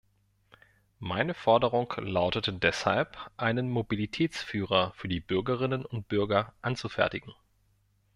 Meine 0.97 1.35
Forderung 1.35 1.93
lautete 1.97 2.53
deshalb, 2.53 3.19
einen 3.37 3.69
Mobilitätsführer 3.69 4.93
für 4.95 5.07
die 5.07 5.19
Bürgerinnen 5.19 5.85
und 5.85 6.07
Bürger 6.07 6.55
anzufertigen. 6.63 7.33